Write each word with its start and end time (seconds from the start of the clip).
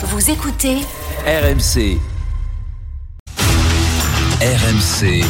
Vous 0.00 0.30
écoutez 0.30 0.76
RMC. 1.26 1.98
RMC. 4.40 5.24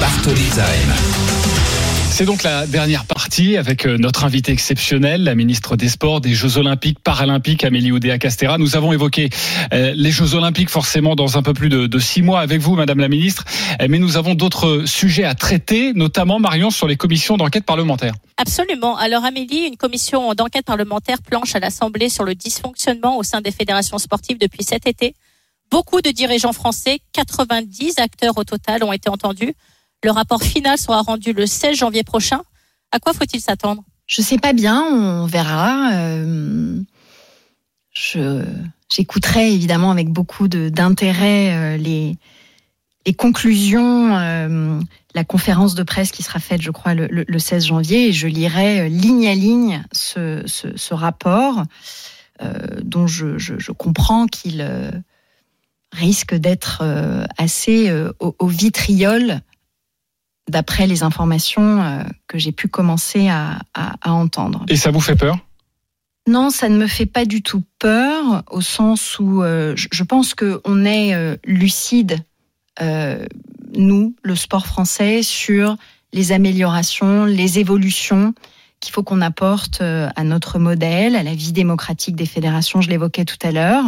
Bartoli 0.00 0.48
Time. 0.48 1.87
C'est 2.18 2.24
donc 2.24 2.42
la 2.42 2.66
dernière 2.66 3.04
partie 3.04 3.56
avec 3.56 3.86
euh, 3.86 3.96
notre 3.96 4.24
invité 4.24 4.50
exceptionnel, 4.50 5.22
la 5.22 5.36
ministre 5.36 5.76
des 5.76 5.88
Sports, 5.88 6.20
des 6.20 6.34
Jeux 6.34 6.58
Olympiques, 6.58 6.98
Paralympiques, 6.98 7.62
Amélie 7.62 7.92
Oudéa-Castera. 7.92 8.58
Nous 8.58 8.74
avons 8.74 8.92
évoqué 8.92 9.30
euh, 9.72 9.92
les 9.94 10.10
Jeux 10.10 10.34
Olympiques 10.34 10.68
forcément 10.68 11.14
dans 11.14 11.38
un 11.38 11.42
peu 11.42 11.52
plus 11.52 11.68
de, 11.68 11.86
de, 11.86 11.98
six 12.00 12.22
mois 12.22 12.40
avec 12.40 12.60
vous, 12.60 12.74
Madame 12.74 12.98
la 12.98 13.06
ministre, 13.06 13.44
Euh, 13.80 13.86
mais 13.88 14.00
nous 14.00 14.16
avons 14.16 14.34
d'autres 14.34 14.82
sujets 14.84 15.22
à 15.22 15.36
traiter, 15.36 15.92
notamment 15.92 16.40
Marion 16.40 16.70
sur 16.70 16.88
les 16.88 16.96
commissions 16.96 17.36
d'enquête 17.36 17.64
parlementaire. 17.64 18.14
Absolument. 18.36 18.96
Alors 18.96 19.24
Amélie, 19.24 19.68
une 19.68 19.76
commission 19.76 20.34
d'enquête 20.34 20.64
parlementaire 20.64 21.22
planche 21.22 21.54
à 21.54 21.60
l'Assemblée 21.60 22.08
sur 22.08 22.24
le 22.24 22.34
dysfonctionnement 22.34 23.16
au 23.16 23.22
sein 23.22 23.40
des 23.42 23.52
fédérations 23.52 23.98
sportives 23.98 24.38
depuis 24.38 24.64
cet 24.64 24.88
été. 24.88 25.14
Beaucoup 25.70 26.00
de 26.00 26.10
dirigeants 26.10 26.52
français, 26.52 26.98
90 27.12 28.00
acteurs 28.00 28.36
au 28.38 28.42
total, 28.42 28.82
ont 28.82 28.92
été 28.92 29.08
entendus. 29.08 29.54
Le 30.04 30.10
rapport 30.10 30.42
final 30.42 30.78
sera 30.78 31.02
rendu 31.02 31.32
le 31.32 31.46
16 31.46 31.76
janvier 31.76 32.04
prochain. 32.04 32.42
À 32.92 32.98
quoi 33.00 33.12
faut-il 33.12 33.40
s'attendre? 33.40 33.82
Je 34.06 34.22
sais 34.22 34.38
pas 34.38 34.52
bien, 34.52 34.82
on 34.82 35.26
verra. 35.26 35.90
Euh, 35.94 36.80
j'écouterai 38.90 39.52
évidemment 39.52 39.90
avec 39.90 40.08
beaucoup 40.08 40.48
d'intérêt 40.48 41.52
euh, 41.52 41.76
les 41.76 42.16
conclusions, 43.16 44.16
euh, 44.16 44.80
la 45.14 45.24
conférence 45.24 45.74
de 45.74 45.82
presse 45.82 46.10
qui 46.12 46.22
sera 46.22 46.38
faite, 46.38 46.62
je 46.62 46.70
crois, 46.70 46.94
le, 46.94 47.06
le- 47.10 47.24
le 47.26 47.38
16 47.38 47.66
janvier, 47.66 48.08
et 48.08 48.12
je 48.12 48.28
lirai 48.28 48.88
ligne 48.88 49.26
à 49.26 49.34
ligne 49.34 49.82
ce, 49.92 50.94
rapport 50.94 51.64
dont 52.82 53.06
je, 53.08 53.72
comprends 53.72 54.26
qu'il 54.26 54.64
risque 55.92 56.34
d'être 56.34 56.84
assez 57.36 57.92
au 58.20 58.46
vitriol 58.46 59.40
d'après 60.48 60.86
les 60.86 61.02
informations 61.02 61.82
euh, 61.82 62.02
que 62.26 62.38
j'ai 62.38 62.52
pu 62.52 62.68
commencer 62.68 63.28
à, 63.28 63.60
à, 63.74 63.94
à 64.00 64.12
entendre. 64.12 64.64
Et 64.68 64.76
ça 64.76 64.90
vous 64.90 65.00
fait 65.00 65.16
peur? 65.16 65.38
Non, 66.28 66.50
ça 66.50 66.68
ne 66.68 66.76
me 66.76 66.86
fait 66.86 67.06
pas 67.06 67.24
du 67.24 67.42
tout 67.42 67.62
peur, 67.78 68.42
au 68.50 68.60
sens 68.60 69.18
où 69.18 69.42
euh, 69.42 69.74
je, 69.74 70.02
pense 70.02 70.34
qu'on 70.34 70.84
est 70.84 71.14
euh, 71.14 71.36
lucide, 71.42 72.18
euh, 72.82 73.24
nous, 73.74 74.14
le 74.22 74.36
sport 74.36 74.66
français, 74.66 75.22
sur 75.22 75.78
les 76.12 76.32
améliorations, 76.32 77.24
les 77.24 77.58
évolutions 77.58 78.34
qu'il 78.80 78.92
faut 78.92 79.02
qu'on 79.02 79.22
apporte 79.22 79.80
à 79.80 80.22
notre 80.22 80.58
modèle, 80.60 81.16
à 81.16 81.24
la 81.24 81.34
vie 81.34 81.52
démocratique 81.52 82.14
des 82.14 82.26
fédérations, 82.26 82.80
je 82.80 82.88
l'évoquais 82.90 83.24
tout 83.24 83.38
à 83.42 83.50
l'heure. 83.50 83.84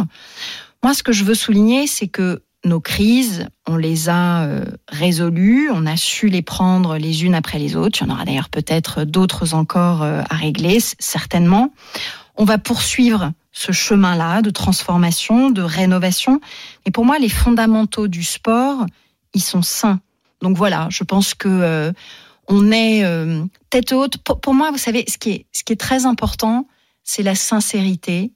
Moi, 0.83 0.93
ce 0.93 1.01
que 1.01 1.13
je 1.13 1.23
veux 1.23 1.33
souligner, 1.33 1.87
c'est 1.87 2.07
que 2.07 2.41
nos 2.63 2.79
crises, 2.79 3.47
on 3.67 3.75
les 3.75 4.09
a 4.09 4.43
euh, 4.43 4.65
résolues, 4.87 5.69
on 5.71 5.85
a 5.85 5.97
su 5.97 6.27
les 6.27 6.41
prendre 6.41 6.97
les 6.97 7.23
unes 7.23 7.35
après 7.35 7.57
les 7.57 7.75
autres. 7.75 7.99
Il 8.01 8.07
y 8.07 8.11
en 8.11 8.13
aura 8.13 8.25
d'ailleurs 8.25 8.49
peut-être 8.49 9.03
d'autres 9.03 9.53
encore 9.53 10.03
euh, 10.03 10.21
à 10.29 10.35
régler, 10.35 10.79
certainement. 10.99 11.73
On 12.35 12.45
va 12.45 12.57
poursuivre 12.57 13.33
ce 13.51 13.71
chemin-là 13.71 14.41
de 14.41 14.49
transformation, 14.49 15.49
de 15.49 15.61
rénovation. 15.61 16.39
Et 16.85 16.91
pour 16.91 17.05
moi, 17.05 17.19
les 17.19 17.29
fondamentaux 17.29 18.07
du 18.07 18.23
sport, 18.23 18.85
ils 19.33 19.41
sont 19.41 19.61
sains. 19.61 19.99
Donc 20.41 20.57
voilà, 20.57 20.87
je 20.89 21.03
pense 21.03 21.33
que 21.33 21.47
euh, 21.47 21.91
on 22.47 22.71
est 22.71 23.03
euh, 23.03 23.43
tête 23.69 23.91
haute. 23.91 24.17
Pour, 24.17 24.39
pour 24.39 24.53
moi, 24.53 24.71
vous 24.71 24.77
savez, 24.77 25.05
ce 25.07 25.17
qui 25.17 25.31
est, 25.31 25.45
ce 25.51 25.63
qui 25.63 25.73
est 25.73 25.79
très 25.79 26.05
important, 26.05 26.67
c'est 27.03 27.23
la 27.23 27.35
sincérité, 27.35 28.31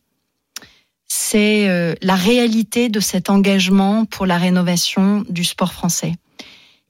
c'est 1.35 1.67
euh, 1.67 1.95
la 2.01 2.15
réalité 2.15 2.87
de 2.87 3.01
cet 3.01 3.29
engagement 3.29 4.05
pour 4.05 4.25
la 4.25 4.37
rénovation 4.37 5.25
du 5.27 5.43
sport 5.43 5.73
français. 5.73 6.13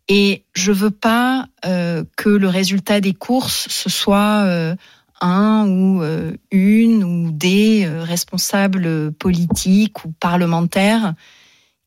Et 0.08 0.44
je 0.54 0.72
veux 0.72 0.92
pas 0.92 1.48
euh, 1.66 2.04
que 2.16 2.30
le 2.30 2.48
résultat 2.48 3.02
des 3.02 3.16
courses 3.16 3.66
ce 3.72 3.90
soit 3.90 4.44
euh, 4.44 4.76
un 5.20 5.68
ou 5.68 6.04
une 6.52 7.04
ou 7.04 7.32
des 7.32 7.88
responsables 7.88 9.12
politiques 9.14 10.06
ou 10.06 10.12
parlementaires 10.12 11.16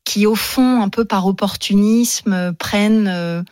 qui, 0.03 0.25
au 0.25 0.35
fond, 0.35 0.81
un 0.81 0.89
peu 0.89 1.05
par 1.05 1.27
opportunisme, 1.27 2.53
prennent, 2.59 3.45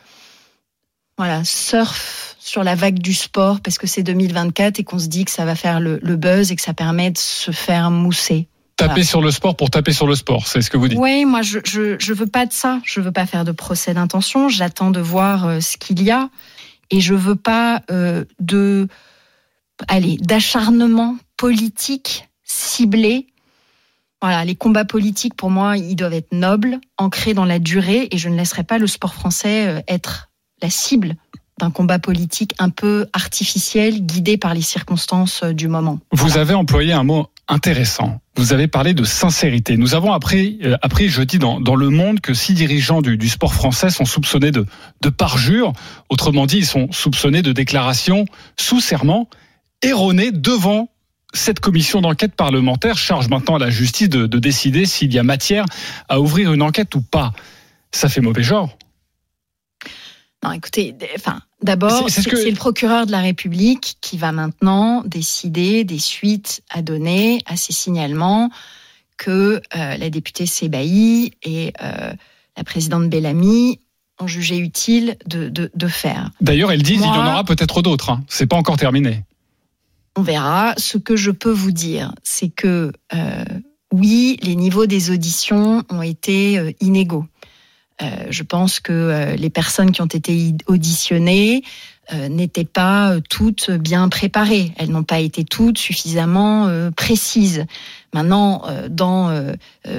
voilà, 1.16 1.44
surfent 1.44 2.36
sur 2.38 2.64
la 2.64 2.74
vague 2.74 2.98
du 2.98 3.14
sport 3.14 3.60
parce 3.60 3.78
que 3.78 3.86
c'est 3.86 4.02
2024 4.02 4.80
et 4.80 4.84
qu'on 4.84 4.98
se 4.98 5.06
dit 5.06 5.24
que 5.24 5.30
ça 5.30 5.46
va 5.46 5.54
faire 5.54 5.80
le 5.80 6.16
buzz 6.16 6.50
et 6.52 6.56
que 6.56 6.62
ça 6.62 6.74
permet 6.74 7.12
de 7.12 7.18
se 7.18 7.52
faire 7.52 7.90
mousser. 7.90 8.48
Taper 8.78 8.90
Voilà. 8.92 9.04
sur 9.04 9.20
le 9.20 9.30
sport 9.32 9.56
pour 9.56 9.70
taper 9.70 9.92
sur 9.92 10.06
le 10.06 10.14
sport, 10.14 10.46
c'est 10.46 10.62
ce 10.62 10.70
que 10.70 10.76
vous 10.76 10.86
dites. 10.86 10.98
Oui, 10.98 11.24
moi 11.24 11.42
je, 11.42 11.58
je 11.64 11.96
je 11.98 12.12
veux 12.12 12.28
pas 12.28 12.46
de 12.46 12.52
ça. 12.52 12.80
Je 12.84 13.00
veux 13.00 13.10
pas 13.10 13.26
faire 13.26 13.44
de 13.44 13.50
procès 13.52 13.92
d'intention. 13.92 14.48
J'attends 14.48 14.92
de 14.92 15.00
voir 15.00 15.46
euh, 15.46 15.60
ce 15.60 15.76
qu'il 15.76 16.00
y 16.02 16.12
a 16.12 16.30
et 16.90 17.00
je 17.00 17.12
veux 17.12 17.34
pas 17.34 17.82
euh, 17.90 18.24
de 18.38 18.86
allez 19.88 20.16
d'acharnement 20.18 21.16
politique 21.36 22.28
ciblé. 22.44 23.26
Voilà, 24.22 24.44
les 24.44 24.54
combats 24.54 24.84
politiques 24.84 25.34
pour 25.34 25.50
moi 25.50 25.76
ils 25.76 25.96
doivent 25.96 26.14
être 26.14 26.32
nobles, 26.32 26.78
ancrés 26.98 27.34
dans 27.34 27.44
la 27.44 27.58
durée 27.58 28.06
et 28.12 28.16
je 28.18 28.28
ne 28.28 28.36
laisserai 28.36 28.62
pas 28.62 28.78
le 28.78 28.86
sport 28.86 29.12
français 29.14 29.66
euh, 29.66 29.80
être 29.88 30.30
la 30.62 30.70
cible 30.70 31.16
d'un 31.58 31.72
combat 31.72 31.98
politique 31.98 32.54
un 32.60 32.70
peu 32.70 33.06
artificiel, 33.12 34.06
guidé 34.06 34.36
par 34.36 34.54
les 34.54 34.62
circonstances 34.62 35.42
du 35.42 35.66
moment. 35.66 35.98
Vous 36.12 36.38
avez 36.38 36.54
employé 36.54 36.92
un 36.92 37.02
mot 37.02 37.26
intéressant. 37.48 38.20
Vous 38.36 38.52
avez 38.52 38.68
parlé 38.68 38.94
de 38.94 39.04
sincérité. 39.04 39.76
Nous 39.76 39.94
avons 39.94 40.12
appris, 40.12 40.58
euh, 40.62 40.76
appris 40.82 41.08
jeudi 41.08 41.38
dans, 41.38 41.58
Le 41.74 41.88
Monde 41.88 42.20
que 42.20 42.34
six 42.34 42.54
dirigeants 42.54 43.02
du, 43.02 43.16
du 43.16 43.28
sport 43.28 43.54
français 43.54 43.90
sont 43.90 44.04
soupçonnés 44.04 44.50
de, 44.50 44.66
de 45.00 45.08
parjure. 45.08 45.72
Autrement 46.08 46.46
dit, 46.46 46.58
ils 46.58 46.66
sont 46.66 46.92
soupçonnés 46.92 47.42
de 47.42 47.52
déclarations 47.52 48.26
sous 48.58 48.80
serment 48.80 49.28
erronées 49.82 50.30
devant 50.30 50.90
cette 51.34 51.60
commission 51.60 52.00
d'enquête 52.00 52.34
parlementaire. 52.34 52.96
Charge 52.96 53.28
maintenant 53.28 53.56
à 53.56 53.58
la 53.58 53.70
justice 53.70 54.08
de, 54.08 54.26
de 54.26 54.38
décider 54.38 54.86
s'il 54.86 55.12
y 55.12 55.18
a 55.18 55.22
matière 55.22 55.64
à 56.08 56.20
ouvrir 56.20 56.52
une 56.52 56.62
enquête 56.62 56.94
ou 56.94 57.00
pas. 57.00 57.32
Ça 57.92 58.08
fait 58.08 58.20
mauvais 58.20 58.42
genre. 58.42 58.76
Non, 60.44 60.52
écoutez, 60.52 60.94
enfin, 61.16 61.40
d'abord, 61.62 62.08
C'est- 62.10 62.22
ce 62.22 62.28
que- 62.28 62.36
le 62.36 62.54
procureur 62.54 63.06
de 63.06 63.12
la 63.12 63.20
République 63.20 63.96
qui 64.00 64.16
va 64.16 64.32
maintenant 64.32 65.02
décider 65.04 65.84
des 65.84 65.98
suites 65.98 66.62
à 66.70 66.82
donner 66.82 67.40
à 67.46 67.56
ces 67.56 67.72
signalements 67.72 68.50
que 69.16 69.60
euh, 69.76 69.96
la 69.96 70.10
députée 70.10 70.46
Sébaï 70.46 71.32
et 71.42 71.72
euh, 71.82 72.12
la 72.56 72.64
présidente 72.64 73.08
Bellamy 73.08 73.80
ont 74.20 74.26
jugé 74.26 74.58
utile 74.58 75.16
de, 75.26 75.48
de, 75.48 75.70
de 75.74 75.88
faire. 75.88 76.30
D'ailleurs, 76.40 76.72
elles 76.72 76.82
disent 76.82 76.98
qu'il 77.00 77.06
y 77.06 77.10
en 77.10 77.26
aura 77.26 77.44
peut-être 77.44 77.82
d'autres. 77.82 78.10
Hein. 78.10 78.22
C'est 78.28 78.46
pas 78.46 78.56
encore 78.56 78.76
terminé. 78.76 79.24
On 80.16 80.22
verra. 80.22 80.74
Ce 80.76 80.98
que 80.98 81.14
je 81.16 81.30
peux 81.30 81.50
vous 81.52 81.70
dire, 81.70 82.12
c'est 82.24 82.48
que 82.48 82.92
euh, 83.14 83.44
oui, 83.92 84.38
les 84.42 84.56
niveaux 84.56 84.86
des 84.86 85.10
auditions 85.10 85.84
ont 85.90 86.02
été 86.02 86.74
inégaux. 86.80 87.24
Euh, 88.00 88.06
je 88.30 88.42
pense 88.42 88.80
que 88.80 88.92
euh, 88.92 89.36
les 89.36 89.50
personnes 89.50 89.90
qui 89.92 90.00
ont 90.02 90.06
été 90.06 90.32
i- 90.34 90.56
auditionnées 90.66 91.62
euh, 92.12 92.28
n'étaient 92.28 92.64
pas 92.64 93.16
toutes 93.28 93.70
bien 93.70 94.08
préparées. 94.08 94.72
Elles 94.78 94.90
n'ont 94.90 95.02
pas 95.02 95.18
été 95.20 95.44
toutes 95.44 95.78
suffisamment 95.78 96.68
précises. 96.96 97.66
Maintenant, 98.14 98.62
dans 98.88 99.52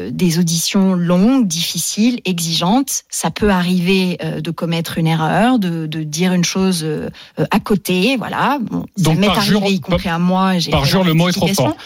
des 0.10 0.40
auditions 0.40 0.96
longues, 0.96 1.46
difficiles, 1.46 2.22
exigeantes, 2.26 3.04
ça 3.10 3.30
peut 3.30 3.52
arriver 3.52 4.18
de 4.42 4.50
commettre 4.50 4.98
une 4.98 5.06
erreur, 5.06 5.60
de, 5.60 5.86
de 5.86 6.02
dire 6.02 6.34
une 6.34 6.44
chose 6.44 6.84
à 7.52 7.60
côté. 7.60 8.18
Voilà. 8.18 8.58
Bon, 8.60 8.86
Donc, 8.98 9.14
ça 9.16 9.20
m'est 9.20 9.28
par 9.28 9.38
arrivé, 9.38 9.74
y 9.74 9.80
compris 9.80 10.10
à 10.10 10.18
moi. 10.18 10.54
par 10.72 10.86
la 10.86 11.04
le 11.04 11.14
mot 11.14 11.30
est 11.30 11.34
trop 11.34 11.48
fort. 11.50 11.78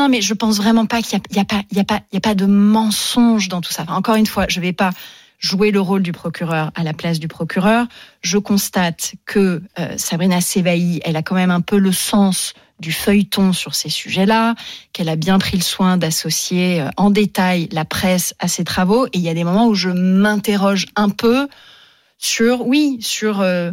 Non, 0.00 0.08
mais 0.08 0.20
je 0.20 0.34
pense 0.34 0.56
vraiment 0.56 0.86
pas 0.86 1.00
qu'il 1.02 1.18
y 1.18 1.36
a, 1.36 1.36
y 1.36 1.40
a 1.40 1.44
pas, 1.44 1.62
y 1.72 1.78
a 1.78 1.84
pas, 1.84 2.00
il 2.10 2.16
y 2.16 2.18
a 2.18 2.20
pas 2.20 2.34
de 2.34 2.46
mensonge 2.46 3.48
dans 3.48 3.60
tout 3.60 3.72
ça. 3.72 3.82
Enfin, 3.84 3.94
encore 3.94 4.14
une 4.16 4.26
fois, 4.26 4.46
je 4.48 4.60
vais 4.60 4.72
pas 4.72 4.90
jouer 5.38 5.70
le 5.70 5.80
rôle 5.80 6.02
du 6.02 6.12
procureur 6.12 6.70
à 6.74 6.82
la 6.82 6.92
place 6.92 7.18
du 7.18 7.28
procureur. 7.28 7.86
Je 8.22 8.38
constate 8.38 9.14
que 9.24 9.62
euh, 9.78 9.94
Sabrina 9.96 10.40
Sévaï, 10.40 11.00
elle 11.04 11.16
a 11.16 11.22
quand 11.22 11.34
même 11.34 11.50
un 11.50 11.60
peu 11.60 11.78
le 11.78 11.92
sens 11.92 12.54
du 12.80 12.92
feuilleton 12.92 13.52
sur 13.52 13.74
ces 13.74 13.88
sujets-là, 13.88 14.54
qu'elle 14.92 15.08
a 15.08 15.16
bien 15.16 15.38
pris 15.38 15.56
le 15.56 15.62
soin 15.62 15.96
d'associer 15.96 16.80
euh, 16.80 16.88
en 16.96 17.10
détail 17.10 17.68
la 17.72 17.84
presse 17.84 18.34
à 18.38 18.48
ses 18.48 18.64
travaux. 18.64 19.06
Et 19.06 19.10
il 19.14 19.20
y 19.20 19.28
a 19.28 19.34
des 19.34 19.44
moments 19.44 19.66
où 19.66 19.74
je 19.74 19.90
m'interroge 19.90 20.86
un 20.96 21.08
peu 21.08 21.48
sur, 22.18 22.66
oui, 22.66 22.98
sur, 23.00 23.40
euh, 23.40 23.72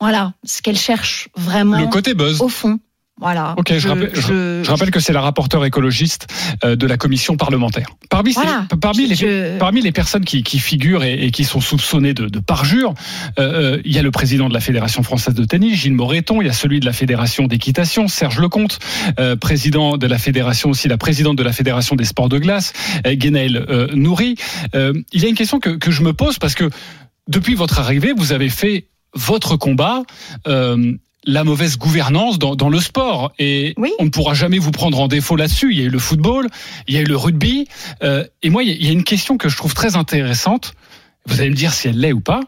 voilà, 0.00 0.32
ce 0.44 0.62
qu'elle 0.62 0.78
cherche 0.78 1.28
vraiment 1.36 1.80
Le 1.80 1.86
côté 1.86 2.14
buzz. 2.14 2.40
au 2.40 2.48
fond. 2.48 2.78
Voilà. 3.20 3.54
Ok, 3.56 3.72
je, 3.76 3.88
rappelle, 3.88 4.10
je, 4.14 4.62
je 4.64 4.70
rappelle 4.70 4.90
que 4.90 5.00
c'est 5.00 5.12
la 5.12 5.20
rapporteure 5.20 5.64
écologiste 5.64 6.26
euh, 6.64 6.76
de 6.76 6.86
la 6.86 6.96
commission 6.96 7.36
parlementaire. 7.36 7.88
Parmi, 8.10 8.32
ces- 8.32 8.40
parmi, 8.80 9.06
les, 9.06 9.14
Je- 9.14 9.58
parmi 9.58 9.80
les 9.82 9.92
personnes 9.92 10.24
qui, 10.24 10.42
qui 10.42 10.58
figurent 10.58 11.02
et, 11.04 11.14
et 11.24 11.30
qui 11.30 11.44
sont 11.44 11.60
soupçonnées 11.60 12.14
de, 12.14 12.26
de 12.26 12.38
parjure, 12.38 12.94
euh, 13.38 13.74
euh, 13.76 13.82
il 13.84 13.92
y 13.94 13.98
a 13.98 14.02
le 14.02 14.10
président 14.10 14.48
de 14.48 14.54
la 14.54 14.60
Fédération 14.60 15.02
française 15.02 15.34
de 15.34 15.44
tennis, 15.44 15.74
Gilles 15.80 15.94
Moreton, 15.94 16.40
il 16.40 16.46
y 16.46 16.50
a 16.50 16.52
celui 16.52 16.80
de 16.80 16.86
la 16.86 16.92
Fédération 16.92 17.46
d'équitation, 17.46 18.06
Serge 18.08 18.38
Lecomte, 18.38 18.78
euh, 19.18 19.36
président 19.36 19.96
de 19.96 20.06
la 20.06 20.18
Fédération 20.18 20.70
aussi, 20.70 20.86
la 20.88 20.98
présidente 20.98 21.36
de 21.36 21.42
la 21.42 21.52
Fédération 21.52 21.96
des 21.96 22.04
sports 22.04 22.28
de 22.28 22.38
glace, 22.38 22.72
euh, 23.06 23.14
Guénaël 23.14 23.66
euh, 23.68 23.88
Nourri. 23.94 24.36
Euh, 24.74 24.92
il 25.12 25.22
y 25.22 25.26
a 25.26 25.28
une 25.28 25.34
question 25.34 25.58
que, 25.60 25.70
que 25.70 25.90
je 25.90 26.02
me 26.02 26.12
pose 26.12 26.38
parce 26.38 26.54
que 26.54 26.70
depuis 27.28 27.54
votre 27.54 27.78
arrivée, 27.80 28.12
vous 28.16 28.32
avez 28.32 28.48
fait 28.48 28.86
votre 29.14 29.56
combat. 29.56 30.02
euh, 30.46 30.94
la 31.28 31.44
mauvaise 31.44 31.76
gouvernance 31.76 32.38
dans, 32.38 32.56
dans 32.56 32.68
le 32.70 32.80
sport 32.80 33.32
et 33.38 33.74
Oui. 33.76 33.92
on 33.98 34.04
ne 34.06 34.10
pourra 34.10 34.34
jamais 34.34 34.58
vous 34.58 34.70
prendre 34.70 34.98
en 34.98 35.08
défaut 35.08 35.36
là-dessus. 35.36 35.72
Il 35.72 35.78
y 35.78 35.82
a 35.82 35.84
eu 35.84 35.90
le 35.90 35.98
football, 35.98 36.48
il 36.86 36.94
y 36.94 36.96
a 36.96 37.00
eu 37.02 37.04
le 37.04 37.16
rugby 37.16 37.68
euh, 38.02 38.24
et 38.42 38.50
moi 38.50 38.62
il 38.62 38.70
y 38.70 38.72
a- 38.72 38.76
il 38.76 38.84
y 38.86 38.88
a 38.88 38.92
une 38.92 39.04
question 39.04 39.36
que 39.36 39.48
je 39.48 39.56
trouve 39.56 39.74
très 39.74 39.94
intéressante. 39.96 40.72
Vous 41.26 41.40
allez 41.40 41.50
me 41.50 41.54
dire 41.54 41.72
si 41.74 41.88
elle 41.88 41.98
l'est 42.00 42.12
ou 42.14 42.20
pas, 42.20 42.40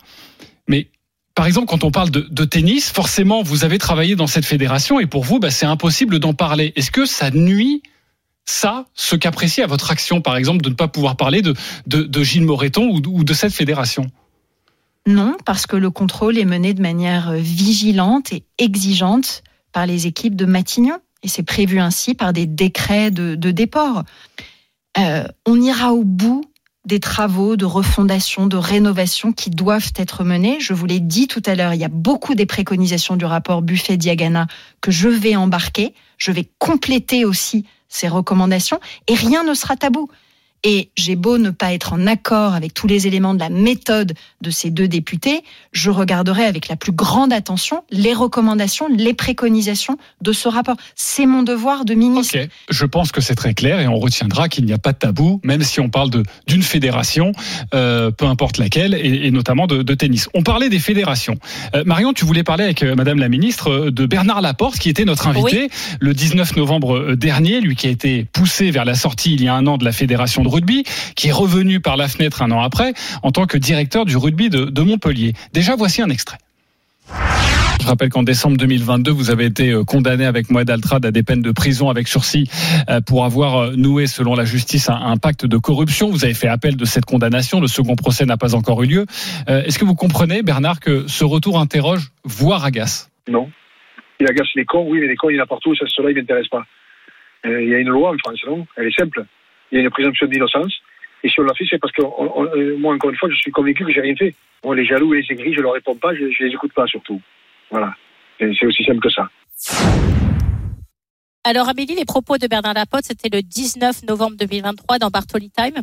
mais 0.66 0.88
par 1.34 1.46
exemple, 1.46 1.66
quand 1.68 1.84
on 1.84 1.90
parle 1.90 2.10
de, 2.10 2.26
de 2.30 2.44
tennis, 2.44 2.90
forcément, 2.90 3.42
vous 3.42 3.64
avez 3.64 3.78
travaillé 3.78 4.16
dans 4.16 4.26
cette 4.26 4.44
fédération 4.44 4.98
et 5.00 5.06
pour 5.06 5.24
vous, 5.24 5.38
bah, 5.38 5.50
c'est 5.50 5.66
impossible 5.66 6.18
d'en 6.18 6.34
parler. 6.34 6.72
Est-ce 6.76 6.90
que 6.90 7.06
ça 7.06 7.30
nuit 7.30 7.82
ça, 8.46 8.86
ce 8.94 9.14
qu'apprécie 9.14 9.62
à 9.62 9.66
votre 9.66 9.90
action, 9.90 10.20
par 10.20 10.36
exemple, 10.36 10.62
de 10.62 10.70
ne 10.70 10.74
pas 10.74 10.88
pouvoir 10.88 11.16
parler 11.16 11.40
de, 11.40 11.54
de, 11.86 12.02
de 12.02 12.22
Gilles 12.22 12.44
Moreton 12.44 12.88
ou, 12.88 13.00
ou 13.06 13.24
de 13.24 13.32
cette 13.34 13.52
fédération? 13.52 14.06
Non, 15.06 15.36
parce 15.44 15.66
que 15.66 15.76
le 15.76 15.90
contrôle 15.90 16.38
est 16.38 16.44
mené 16.44 16.74
de 16.74 16.82
manière 16.82 17.30
euh, 17.30 17.36
vigilante 17.36 18.32
et 18.32 18.44
exigeante 18.58 19.42
par 19.72 19.86
les 19.86 20.06
équipes 20.06 20.36
de 20.36 20.44
Matignon. 20.44 20.98
Et 21.22 21.28
c'est 21.28 21.42
prévu 21.42 21.78
ainsi 21.78 22.14
par 22.14 22.32
des 22.32 22.46
décrets 22.46 23.10
de, 23.10 23.34
déport. 23.34 24.04
Euh, 24.98 25.24
on 25.46 25.60
ira 25.60 25.92
au 25.92 26.04
bout 26.04 26.42
des 26.86 26.98
travaux 26.98 27.56
de 27.56 27.66
refondation, 27.66 28.46
de 28.46 28.56
rénovation 28.56 29.32
qui 29.32 29.50
doivent 29.50 29.92
être 29.96 30.24
menés. 30.24 30.58
Je 30.60 30.72
vous 30.72 30.86
l'ai 30.86 31.00
dit 31.00 31.28
tout 31.28 31.42
à 31.44 31.54
l'heure, 31.54 31.74
il 31.74 31.80
y 31.80 31.84
a 31.84 31.88
beaucoup 31.88 32.34
des 32.34 32.46
préconisations 32.46 33.16
du 33.16 33.26
rapport 33.26 33.60
Buffet-Diagana 33.60 34.46
que 34.80 34.90
je 34.90 35.08
vais 35.08 35.36
embarquer. 35.36 35.94
Je 36.16 36.32
vais 36.32 36.50
compléter 36.58 37.24
aussi 37.26 37.66
ces 37.88 38.08
recommandations 38.08 38.80
et 39.08 39.14
rien 39.14 39.44
ne 39.44 39.52
sera 39.52 39.76
tabou. 39.76 40.08
Et 40.62 40.90
j'ai 40.96 41.16
beau 41.16 41.38
ne 41.38 41.50
pas 41.50 41.72
être 41.72 41.92
en 41.94 42.06
accord 42.06 42.54
avec 42.54 42.74
tous 42.74 42.86
les 42.86 43.06
éléments 43.06 43.34
de 43.34 43.38
la 43.38 43.48
méthode 43.48 44.14
de 44.42 44.50
ces 44.50 44.70
deux 44.70 44.88
députés, 44.88 45.42
je 45.72 45.90
regarderai 45.90 46.44
avec 46.44 46.68
la 46.68 46.76
plus 46.76 46.92
grande 46.92 47.32
attention 47.32 47.82
les 47.90 48.12
recommandations, 48.12 48.86
les 48.88 49.14
préconisations 49.14 49.96
de 50.20 50.32
ce 50.32 50.48
rapport. 50.48 50.76
C'est 50.94 51.26
mon 51.26 51.42
devoir 51.42 51.84
de 51.84 51.94
ministre. 51.94 52.38
Ok, 52.38 52.48
je 52.68 52.84
pense 52.84 53.12
que 53.12 53.20
c'est 53.20 53.34
très 53.34 53.54
clair 53.54 53.80
et 53.80 53.88
on 53.88 53.98
retiendra 53.98 54.48
qu'il 54.48 54.64
n'y 54.64 54.72
a 54.72 54.78
pas 54.78 54.92
de 54.92 54.98
tabou, 54.98 55.40
même 55.44 55.62
si 55.62 55.80
on 55.80 55.88
parle 55.88 56.10
d'une 56.46 56.62
fédération, 56.62 57.32
euh, 57.74 58.10
peu 58.10 58.26
importe 58.26 58.58
laquelle, 58.58 58.94
et, 58.94 59.26
et 59.26 59.30
notamment 59.30 59.66
de, 59.66 59.82
de 59.82 59.94
tennis. 59.94 60.28
On 60.34 60.42
parlait 60.42 60.68
des 60.68 60.78
fédérations. 60.78 61.36
Euh, 61.74 61.84
Marion, 61.86 62.12
tu 62.12 62.24
voulais 62.24 62.44
parler 62.44 62.64
avec 62.64 62.82
euh, 62.82 62.94
Madame 62.94 63.18
la 63.18 63.28
Ministre 63.28 63.90
de 63.90 64.06
Bernard 64.06 64.42
Laporte, 64.42 64.78
qui 64.78 64.90
était 64.90 65.04
notre 65.04 65.26
invité 65.26 65.70
le 66.00 66.12
19 66.12 66.56
novembre 66.56 67.14
dernier, 67.14 67.60
lui 67.60 67.76
qui 67.76 67.86
a 67.86 67.90
été 67.90 68.26
poussé 68.32 68.70
vers 68.70 68.84
la 68.84 68.94
sortie 68.94 69.34
il 69.34 69.42
y 69.42 69.48
a 69.48 69.54
un 69.54 69.66
an 69.66 69.78
de 69.78 69.84
la 69.84 69.92
fédération 69.92 70.42
de 70.42 70.49
rugby, 70.50 70.84
qui 71.16 71.28
est 71.28 71.32
revenu 71.32 71.80
par 71.80 71.96
la 71.96 72.08
fenêtre 72.08 72.42
un 72.42 72.50
an 72.50 72.60
après 72.60 72.92
en 73.22 73.32
tant 73.32 73.46
que 73.46 73.58
directeur 73.58 74.04
du 74.04 74.16
rugby 74.16 74.50
de, 74.50 74.80
Montpellier. 74.82 75.34
Déjà, 75.52 75.76
voici 75.76 76.02
un 76.02 76.10
extrait. 76.10 76.38
Je 77.80 77.86
rappelle 77.86 78.10
qu'en 78.10 78.22
décembre 78.22 78.58
2022, 78.58 79.10
vous 79.10 79.30
avez 79.30 79.46
été 79.46 79.70
euh, 79.70 79.84
condamné 79.84 80.26
avec 80.26 80.50
Moed 80.50 80.68
Altrad 80.68 81.04
à 81.06 81.10
des 81.10 81.22
peines 81.22 81.40
de 81.40 81.50
prison 81.50 81.88
avec 81.88 82.08
sursis 82.08 82.48
euh, 82.90 83.00
pour 83.00 83.24
avoir 83.24 83.56
euh, 83.56 83.72
noué, 83.74 84.06
selon 84.06 84.34
la 84.34 84.44
justice, 84.44 84.90
un, 84.90 85.16
pacte 85.16 85.46
de 85.46 85.56
corruption. 85.56 86.10
Vous 86.10 86.24
avez 86.24 86.34
fait 86.34 86.46
appel 86.46 86.76
de 86.76 86.84
cette 86.84 87.06
condamnation. 87.06 87.60
Le 87.60 87.68
second 87.68 87.96
procès 87.96 88.26
n'a 88.26 88.36
pas 88.36 88.54
encore 88.54 88.82
eu 88.82 88.86
lieu. 88.86 89.06
Est-ce 89.48 89.78
que 89.78 89.84
vous 89.84 89.94
comprenez, 89.94 90.42
Bernard, 90.42 90.78
que 90.80 91.06
ce 91.08 91.24
retour 91.24 91.58
interroge, 91.58 92.10
voire 92.24 92.64
agace? 92.64 93.10
Non. 93.28 93.50
Il 94.18 94.26
agace 94.26 94.48
les 94.54 94.66
cons, 94.66 94.86
oui, 94.86 95.00
mais 95.00 95.06
les 95.06 95.16
cons, 95.16 95.30
il 95.30 95.36
y 95.36 95.40
en 95.40 95.44
a 95.44 95.46
partout, 95.46 95.74
ça, 95.74 95.86
cela, 95.88 96.10
il 96.10 96.16
ne 96.16 96.20
m'intéresse 96.20 96.48
pas. 96.48 96.64
Il 97.44 97.68
y 97.68 97.74
a 97.74 97.78
une 97.78 97.88
loi 97.88 98.10
en 98.10 98.18
France, 98.18 98.40
non? 98.46 98.66
Elle 98.76 98.88
est 98.88 98.98
simple. 98.98 99.24
Il 99.72 99.76
y 99.76 99.78
a 99.80 99.84
une 99.84 99.90
présomption 99.90 100.26
d'innocence. 100.26 100.72
Et 101.22 101.28
si 101.28 101.38
on 101.40 101.42
l'a 101.44 101.54
fait, 101.54 101.64
c'est 101.68 101.78
parce 101.78 101.92
que 101.92 102.02
on- 102.02 102.32
on- 102.40 102.44
euh, 102.56 102.76
moi, 102.78 102.94
encore 102.94 103.10
une 103.10 103.16
fois, 103.16 103.28
je 103.30 103.36
suis 103.36 103.50
convaincu 103.52 103.84
que 103.84 103.92
j'ai 103.92 104.00
rien 104.00 104.16
fait. 104.16 104.34
Bon, 104.62 104.72
les 104.72 104.84
jaloux 104.86 105.14
et 105.14 105.22
les 105.22 105.26
aigris, 105.32 105.54
je 105.54 105.60
leur 105.60 105.72
réponds 105.74 105.94
pas, 105.96 106.14
je, 106.14 106.30
je 106.30 106.44
les 106.44 106.52
écoute 106.52 106.72
pas, 106.72 106.86
surtout. 106.86 107.20
Voilà. 107.70 107.94
Et 108.40 108.50
C'est 108.58 108.66
aussi 108.66 108.84
simple 108.84 109.00
que 109.00 109.10
ça. 109.10 109.28
Alors 111.44 111.68
Amélie, 111.68 111.94
les 111.94 112.04
propos 112.04 112.36
de 112.38 112.46
Bernard 112.46 112.74
Lapote, 112.74 113.04
c'était 113.04 113.34
le 113.34 113.42
19 113.42 114.02
novembre 114.04 114.36
2023 114.36 114.98
dans 114.98 115.08
Bartoli 115.08 115.50
Time. 115.50 115.74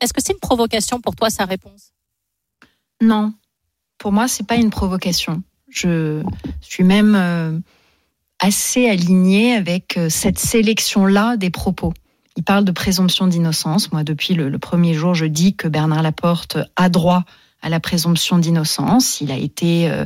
Est-ce 0.00 0.12
que 0.12 0.22
c'est 0.22 0.32
une 0.34 0.38
provocation 0.40 1.00
pour 1.00 1.16
toi 1.16 1.30
sa 1.30 1.44
réponse? 1.46 1.92
Non, 3.00 3.32
pour 3.98 4.12
moi, 4.12 4.28
c'est 4.28 4.46
pas 4.46 4.56
une 4.56 4.70
provocation. 4.70 5.42
Je 5.70 6.22
suis 6.60 6.84
même 6.84 7.14
euh, 7.14 7.58
assez 8.40 8.88
alignée 8.88 9.54
avec 9.56 9.96
euh, 9.96 10.08
cette 10.08 10.38
sélection-là 10.38 11.36
des 11.36 11.50
propos. 11.50 11.92
Il 12.36 12.44
parle 12.44 12.64
de 12.64 12.72
présomption 12.72 13.26
d'innocence. 13.26 13.92
Moi, 13.92 14.04
depuis 14.04 14.34
le, 14.34 14.58
premier 14.58 14.94
jour, 14.94 15.14
je 15.14 15.24
dis 15.24 15.54
que 15.54 15.68
Bernard 15.68 16.02
Laporte 16.02 16.58
a 16.76 16.88
droit 16.88 17.24
à 17.62 17.70
la 17.70 17.80
présomption 17.80 18.38
d'innocence. 18.38 19.20
Il 19.22 19.32
a 19.32 19.36
été 19.36 19.90
euh, 19.90 20.04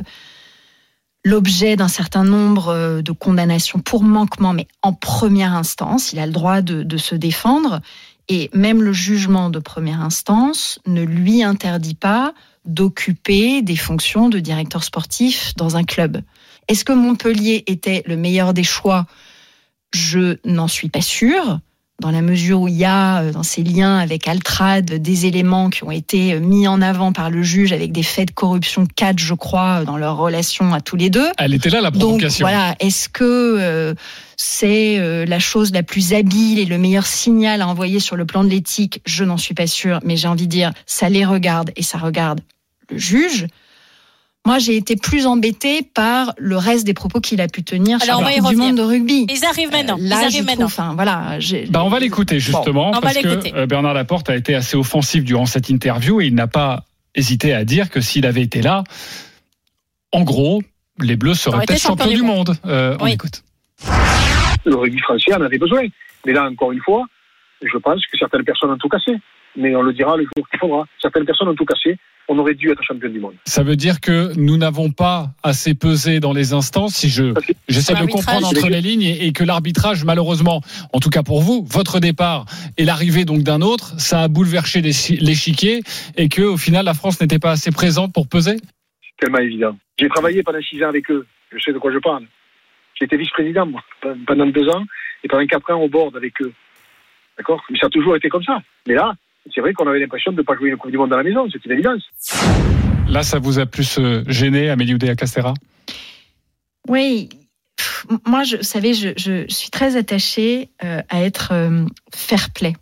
l'objet 1.25 1.75
d'un 1.75 1.89
certain 1.89 2.23
nombre 2.23 2.69
euh, 2.69 3.01
de 3.01 3.11
condamnations 3.11 3.79
pour 3.79 4.03
manquement, 4.03 4.53
mais 4.53 4.67
en 4.81 4.93
première 4.93 5.53
instance. 5.53 6.13
Il 6.13 6.19
a 6.19 6.25
le 6.25 6.31
droit 6.31 6.61
de, 6.61 6.83
de 6.83 6.97
se 6.97 7.15
défendre. 7.15 7.81
Et 8.29 8.49
même 8.53 8.81
le 8.81 8.93
jugement 8.93 9.49
de 9.49 9.59
première 9.59 10.01
instance 10.01 10.79
ne 10.85 11.01
lui 11.01 11.43
interdit 11.43 11.95
pas 11.95 12.33
d'occuper 12.63 13.61
des 13.61 13.75
fonctions 13.75 14.29
de 14.29 14.39
directeur 14.39 14.85
sportif 14.85 15.53
dans 15.57 15.75
un 15.75 15.83
club. 15.83 16.21
Est-ce 16.69 16.85
que 16.85 16.93
Montpellier 16.93 17.65
était 17.67 18.03
le 18.05 18.15
meilleur 18.15 18.53
des 18.53 18.63
choix? 18.63 19.05
Je 19.93 20.37
n'en 20.45 20.69
suis 20.69 20.87
pas 20.87 21.01
sûre, 21.01 21.59
dans 22.01 22.11
la 22.11 22.21
mesure 22.21 22.61
où 22.61 22.67
il 22.67 22.75
y 22.75 22.83
a 22.83 23.21
euh, 23.21 23.31
dans 23.31 23.43
ses 23.43 23.63
liens 23.63 23.97
avec 23.97 24.27
Altrad 24.27 24.85
des 24.85 25.25
éléments 25.27 25.69
qui 25.69 25.83
ont 25.83 25.91
été 25.91 26.33
euh, 26.33 26.39
mis 26.39 26.67
en 26.67 26.81
avant 26.81 27.13
par 27.13 27.29
le 27.29 27.43
juge 27.43 27.71
avec 27.71 27.91
des 27.91 28.03
faits 28.03 28.29
de 28.29 28.33
corruption, 28.33 28.85
quatre 28.93 29.19
je 29.19 29.33
crois, 29.33 29.85
dans 29.85 29.97
leur 29.97 30.17
relation 30.17 30.73
à 30.73 30.81
tous 30.81 30.95
les 30.97 31.09
deux. 31.09 31.29
Elle 31.37 31.53
était 31.53 31.69
là, 31.69 31.79
la 31.79 31.91
Donc 31.91 32.01
provocation. 32.01 32.43
voilà, 32.43 32.75
est-ce 32.79 33.07
que 33.07 33.23
euh, 33.23 33.93
c'est 34.35 34.97
euh, 34.99 35.25
la 35.25 35.39
chose 35.39 35.71
la 35.71 35.83
plus 35.83 36.13
habile 36.13 36.57
et 36.59 36.65
le 36.65 36.77
meilleur 36.79 37.05
signal 37.05 37.61
à 37.61 37.67
envoyer 37.67 37.99
sur 37.99 38.15
le 38.15 38.25
plan 38.25 38.43
de 38.43 38.49
l'éthique? 38.49 39.01
Je 39.05 39.23
n'en 39.23 39.37
suis 39.37 39.53
pas 39.53 39.67
sûre, 39.67 39.99
mais 40.03 40.17
j'ai 40.17 40.27
envie 40.27 40.47
de 40.47 40.51
dire, 40.51 40.71
ça 40.87 41.07
les 41.07 41.23
regarde 41.23 41.71
et 41.75 41.83
ça 41.83 41.99
regarde 41.99 42.41
le 42.89 42.97
juge. 42.97 43.47
Moi, 44.45 44.57
j'ai 44.57 44.75
été 44.75 44.95
plus 44.95 45.27
embêtée 45.27 45.83
par 45.83 46.33
le 46.39 46.57
reste 46.57 46.83
des 46.85 46.95
propos 46.95 47.19
qu'il 47.19 47.41
a 47.41 47.47
pu 47.47 47.63
tenir 47.63 47.99
Alors, 48.01 48.17
sur 48.17 48.19
on 48.19 48.23
va 48.23 48.31
y 48.31 48.35
du 48.35 48.41
revenir. 48.41 48.65
monde 48.67 48.77
de 48.77 48.81
rugby. 48.81 49.27
Ils 49.29 49.45
arrivent 49.45 49.71
maintenant. 49.71 49.97
Euh, 49.97 50.01
Ils 50.01 50.09
Là, 50.09 50.15
je 50.21 50.25
arrivent 50.25 50.45
maintenant. 50.45 50.65
enfin 50.65 50.93
voilà. 50.95 51.37
Bah, 51.69 51.83
on 51.83 51.89
va 51.89 51.99
l'écouter 51.99 52.39
justement 52.39 52.91
parce 52.99 53.17
que 53.19 53.55
euh, 53.55 53.65
Bernard 53.67 53.93
Laporte 53.93 54.29
a 54.31 54.35
été 54.35 54.55
assez 54.55 54.75
offensif 54.75 55.23
durant 55.23 55.45
cette 55.45 55.69
interview 55.69 56.21
et 56.21 56.25
il 56.25 56.33
n'a 56.33 56.47
pas 56.47 56.85
hésité 57.13 57.53
à 57.53 57.63
dire 57.65 57.89
que 57.91 58.01
s'il 58.01 58.25
avait 58.25 58.41
été 58.41 58.61
là, 58.63 58.83
en 60.11 60.23
gros, 60.23 60.63
les 60.99 61.15
Bleus 61.15 61.35
seraient 61.35 61.65
peut-être 61.65 61.79
champions 61.81 62.07
du 62.11 62.23
monde. 62.23 62.55
Euh, 62.65 62.97
On 62.99 63.05
écoute. 63.05 63.43
Le 64.65 64.75
rugby 64.75 64.99
français 64.99 65.33
en 65.35 65.41
avait 65.41 65.57
besoin. 65.59 65.81
Mais 66.25 66.33
là, 66.33 66.49
encore 66.49 66.71
une 66.71 66.81
fois, 66.81 67.05
je 67.61 67.77
pense 67.77 68.01
que 68.11 68.17
certaines 68.17 68.43
personnes 68.43 68.71
ont 68.71 68.77
tout 68.77 68.89
cassé. 68.89 69.11
Mais 69.55 69.75
on 69.75 69.81
le 69.81 69.93
dira 69.93 70.15
le 70.17 70.23
jour 70.23 70.47
qu'il 70.49 70.59
faudra. 70.59 70.85
Certaines 71.01 71.25
personnes 71.25 71.49
ont 71.49 71.55
tout 71.55 71.65
cassé. 71.65 71.97
On 72.27 72.37
aurait 72.37 72.53
dû 72.53 72.71
être 72.71 72.81
champion 72.83 73.09
du 73.09 73.19
monde. 73.19 73.33
Ça 73.45 73.61
veut 73.63 73.75
dire 73.75 73.99
que 73.99 74.31
nous 74.37 74.55
n'avons 74.55 74.91
pas 74.91 75.31
assez 75.43 75.73
pesé 75.73 76.21
dans 76.21 76.31
les 76.31 76.53
instances, 76.53 76.95
si 76.95 77.09
je 77.09 77.33
Parce 77.33 77.45
que- 77.45 77.51
j'essaie 77.67 77.93
de 77.93 78.05
comprendre 78.05 78.47
entre 78.47 78.69
les 78.69 78.79
lignes, 78.79 79.01
et, 79.01 79.25
et 79.27 79.33
que 79.33 79.43
l'arbitrage, 79.43 80.05
malheureusement, 80.05 80.61
en 80.93 80.99
tout 80.99 81.09
cas 81.09 81.23
pour 81.23 81.41
vous, 81.41 81.65
votre 81.69 81.99
départ 81.99 82.45
et 82.77 82.85
l'arrivée 82.85 83.25
donc 83.25 83.41
d'un 83.41 83.61
autre, 83.61 83.99
ça 83.99 84.21
a 84.21 84.27
bouleversé 84.29 84.79
l'échiquier 84.81 85.81
et 86.15 86.29
que 86.29 86.43
au 86.43 86.57
final 86.57 86.85
la 86.85 86.93
France 86.93 87.19
n'était 87.19 87.39
pas 87.39 87.51
assez 87.51 87.71
présente 87.71 88.13
pour 88.13 88.27
peser? 88.29 88.55
C'est 89.01 89.25
tellement 89.25 89.39
évident. 89.39 89.77
J'ai 89.99 90.07
travaillé 90.07 90.41
pendant 90.43 90.61
six 90.61 90.81
ans 90.83 90.89
avec 90.89 91.11
eux. 91.11 91.25
Je 91.51 91.59
sais 91.59 91.73
de 91.73 91.79
quoi 91.79 91.91
je 91.91 91.97
parle. 91.99 92.23
J'étais 92.97 93.17
vice-président, 93.17 93.65
moi, 93.65 93.81
pendant 94.25 94.45
deux 94.45 94.69
ans, 94.69 94.83
et 95.23 95.27
pendant 95.27 95.45
quatre 95.47 95.69
ans 95.71 95.81
au 95.81 95.89
board 95.89 96.15
avec 96.15 96.39
eux. 96.41 96.53
D'accord? 97.37 97.61
Mais 97.69 97.77
ça 97.79 97.87
a 97.87 97.89
toujours 97.89 98.15
été 98.15 98.29
comme 98.29 98.43
ça. 98.43 98.59
Mais 98.87 98.93
là, 98.93 99.15
c'est 99.53 99.61
vrai 99.61 99.73
qu'on 99.73 99.87
avait 99.87 99.99
l'impression 99.99 100.31
de 100.31 100.37
ne 100.37 100.41
pas 100.41 100.55
jouer 100.55 100.69
une 100.69 100.77
Coupe 100.77 100.91
du 100.91 100.97
Monde 100.97 101.13
à 101.13 101.17
la 101.17 101.23
maison, 101.23 101.47
c'est 101.51 101.63
une 101.65 101.71
évidence. 101.71 102.01
Là, 103.07 103.23
ça 103.23 103.39
vous 103.39 103.59
a 103.59 103.65
plus 103.65 103.97
euh, 103.97 104.23
gêné, 104.27 104.69
Amélie 104.69 104.93
Oudéa 104.93 105.15
Castera? 105.15 105.53
Oui. 106.87 107.29
Moi, 108.25 108.43
je, 108.43 108.57
vous 108.57 108.63
savez, 108.63 108.93
je, 108.93 109.09
je 109.17 109.45
suis 109.47 109.69
très 109.69 109.95
attachée 109.95 110.69
euh, 110.83 111.01
à 111.09 111.21
être 111.23 111.49
euh, 111.51 111.85
fair 112.13 112.49
play 112.51 112.73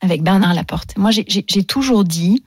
avec 0.00 0.22
Bernard 0.22 0.54
Laporte. 0.54 0.96
Moi, 0.96 1.10
j'ai- 1.10 1.64
toujours 1.64 2.04
dit 2.04 2.44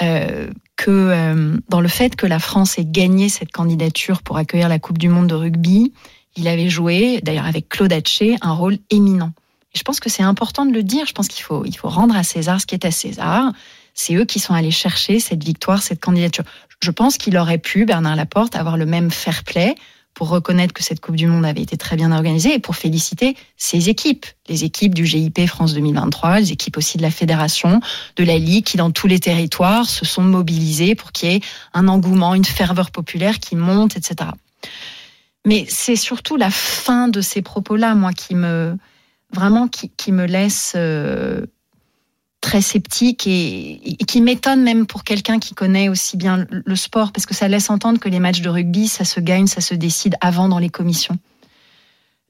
euh, 0.00 0.48
que 0.76 0.90
euh, 0.90 1.58
dans 1.68 1.80
le 1.80 1.88
fait 1.88 2.16
que 2.16 2.26
la 2.26 2.38
France 2.38 2.78
ait 2.78 2.84
gagné 2.84 3.28
cette 3.28 3.52
candidature 3.52 4.22
pour 4.22 4.36
accueillir 4.38 4.68
la 4.68 4.78
Coupe 4.78 4.98
du 4.98 5.08
Monde 5.08 5.26
de 5.26 5.34
rugby, 5.34 5.92
il 6.36 6.48
avait 6.48 6.68
joué, 6.68 7.20
d'ailleurs 7.22 7.46
avec 7.46 7.68
Claude 7.68 7.92
Haché, 7.92 8.36
un 8.40 8.52
rôle 8.52 8.78
éminent. 8.90 9.32
Je 9.74 9.82
pense 9.82 10.00
que 10.00 10.10
c'est 10.10 10.22
important 10.22 10.66
de 10.66 10.72
le 10.72 10.82
dire. 10.82 11.06
Je 11.06 11.12
pense 11.12 11.28
qu'il 11.28 11.42
faut, 11.42 11.64
il 11.64 11.76
faut 11.76 11.88
rendre 11.88 12.14
à 12.16 12.22
César 12.22 12.60
ce 12.60 12.66
qui 12.66 12.74
est 12.74 12.84
à 12.84 12.90
César. 12.90 13.52
C'est 13.94 14.14
eux 14.14 14.24
qui 14.24 14.40
sont 14.40 14.54
allés 14.54 14.70
chercher 14.70 15.20
cette 15.20 15.42
victoire, 15.44 15.82
cette 15.82 16.00
candidature. 16.00 16.44
Je 16.82 16.90
pense 16.90 17.16
qu'il 17.16 17.36
aurait 17.36 17.58
pu, 17.58 17.84
Bernard 17.84 18.16
Laporte, 18.16 18.56
avoir 18.56 18.76
le 18.76 18.86
même 18.86 19.10
fair 19.10 19.44
play 19.44 19.74
pour 20.14 20.28
reconnaître 20.28 20.74
que 20.74 20.82
cette 20.82 21.00
Coupe 21.00 21.16
du 21.16 21.26
Monde 21.26 21.46
avait 21.46 21.62
été 21.62 21.76
très 21.76 21.96
bien 21.96 22.12
organisée 22.12 22.54
et 22.54 22.58
pour 22.58 22.76
féliciter 22.76 23.34
ses 23.56 23.88
équipes, 23.88 24.26
les 24.48 24.64
équipes 24.64 24.94
du 24.94 25.06
GIP 25.06 25.46
France 25.46 25.72
2023, 25.72 26.40
les 26.40 26.52
équipes 26.52 26.76
aussi 26.76 26.98
de 26.98 27.02
la 27.02 27.10
Fédération, 27.10 27.80
de 28.16 28.24
la 28.24 28.36
Ligue, 28.36 28.64
qui 28.64 28.76
dans 28.76 28.90
tous 28.90 29.06
les 29.06 29.20
territoires 29.20 29.88
se 29.88 30.04
sont 30.04 30.22
mobilisées 30.22 30.94
pour 30.94 31.12
qu'il 31.12 31.30
y 31.30 31.34
ait 31.36 31.40
un 31.72 31.88
engouement, 31.88 32.34
une 32.34 32.44
ferveur 32.44 32.90
populaire 32.90 33.38
qui 33.38 33.56
monte, 33.56 33.96
etc. 33.96 34.30
Mais 35.46 35.64
c'est 35.68 35.96
surtout 35.96 36.36
la 36.36 36.50
fin 36.50 37.08
de 37.08 37.20
ces 37.20 37.40
propos-là, 37.40 37.94
moi, 37.94 38.12
qui 38.12 38.34
me 38.34 38.76
vraiment 39.32 39.68
qui, 39.68 40.12
me 40.12 40.26
laisse 40.26 40.74
euh, 40.76 41.46
très 42.40 42.60
sceptique 42.60 43.26
et, 43.26 43.96
qui 44.06 44.20
m'étonne 44.20 44.62
même 44.62 44.86
pour 44.86 45.04
quelqu'un 45.04 45.38
qui 45.38 45.54
connaît 45.54 45.88
aussi 45.88 46.16
bien 46.16 46.46
le 46.50 46.76
sport, 46.76 47.12
parce 47.12 47.26
que 47.26 47.34
ça 47.34 47.48
laisse 47.48 47.70
entendre 47.70 47.98
que 47.98 48.08
les 48.08 48.20
matchs 48.20 48.40
de 48.40 48.48
rugby, 48.48 48.88
ça 48.88 49.04
se 49.04 49.20
gagne, 49.20 49.46
ça 49.46 49.60
se 49.60 49.74
décide 49.74 50.16
avant 50.20 50.48
dans 50.48 50.58
les 50.58 50.70
commissions. 50.70 51.18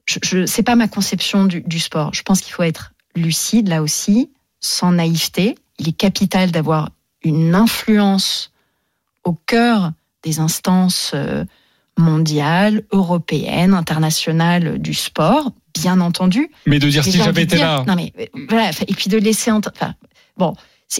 Je, 0.05 0.19
je 0.23 0.45
c'est 0.45 0.63
pas 0.63 0.75
ma 0.75 0.87
conception 0.87 1.45
du, 1.45 1.61
du 1.61 1.79
sport. 1.79 2.13
Je 2.13 2.23
pense 2.23 2.41
qu'il 2.41 2.53
faut 2.53 2.63
être 2.63 2.93
lucide 3.15 3.67
là 3.67 3.81
aussi, 3.81 4.31
sans 4.59 4.91
naïveté. 4.91 5.55
Il 5.79 5.87
est 5.87 5.93
capital 5.93 6.51
d'avoir 6.51 6.89
une 7.23 7.55
influence 7.55 8.51
au 9.23 9.33
cœur 9.33 9.91
des 10.23 10.39
instances. 10.39 11.11
Euh, 11.13 11.45
mondiale, 11.97 12.83
européenne, 12.91 13.73
internationale 13.73 14.79
du 14.79 14.93
sport, 14.93 15.51
bien 15.73 16.01
entendu. 16.01 16.49
Mais 16.65 16.79
de 16.79 16.89
dire 16.89 17.03
si 17.03 17.17
j'avais 17.17 17.43
été 17.43 17.57
là. 17.57 17.83
Non 17.87 17.95
mais 17.95 18.13
voilà, 18.49 18.71
et 18.87 18.93
puis 18.93 19.09
de 19.09 19.17
laisser 19.17 19.51
enfin, 19.51 19.93
bon, 20.37 20.55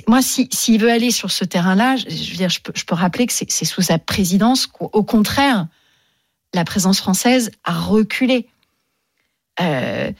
moi 0.08 0.22
s'il 0.22 0.48
si, 0.52 0.78
veut 0.78 0.92
aller 0.92 1.12
sur 1.12 1.32
ce 1.32 1.46
terrain-là, 1.46 1.96
je, 1.98 2.10
je, 2.10 2.32
veux 2.32 2.38
dire, 2.38 2.50
je 2.50 2.62
peux, 2.62 2.74
je 2.76 2.86
peux 2.86 2.96
rappeler 2.96 3.26
que 3.26 3.34
c'est 3.34 3.66
sous 3.66 3.82
sa 3.82 4.00
présidence 4.00 4.68
qu'au 4.68 5.04
contraire, 5.04 5.68
la 6.54 6.64
présence 6.64 7.00
française 7.00 7.52
a 7.64 7.74
reculé. 7.74 8.48
Euh, 9.60 10.12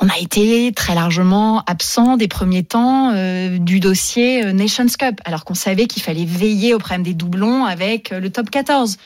on 0.00 0.08
a 0.08 0.18
été 0.18 0.72
très 0.72 0.96
largement 0.96 1.62
absent 1.66 2.16
des 2.16 2.26
premiers 2.26 2.64
temps 2.64 3.12
euh, 3.14 3.58
du 3.58 3.78
dossier 3.78 4.52
Nations 4.52 4.86
Cup, 4.98 5.20
alors 5.24 5.44
qu'on 5.44 5.54
savait 5.54 5.86
qu'il 5.86 6.02
fallait 6.02 6.24
veiller 6.24 6.74
au 6.74 6.78
problème 6.78 7.04
des 7.04 7.14
doublons 7.14 7.64
avec 7.64 8.10
le 8.10 8.30
top 8.30 8.50
14 8.50 8.98